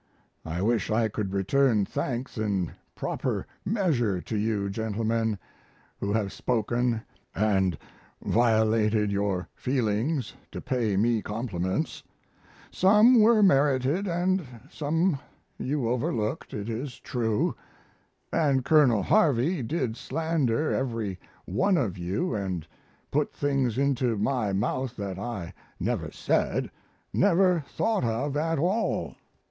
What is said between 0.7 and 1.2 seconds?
I